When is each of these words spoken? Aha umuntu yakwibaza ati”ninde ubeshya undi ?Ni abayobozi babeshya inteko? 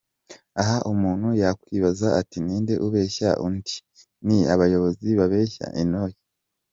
Aha 0.61 0.77
umuntu 0.91 1.27
yakwibaza 1.41 2.07
ati”ninde 2.21 2.73
ubeshya 2.87 3.29
undi 3.45 3.75
?Ni 4.25 4.37
abayobozi 4.53 5.07
babeshya 5.19 5.65
inteko? 5.81 6.19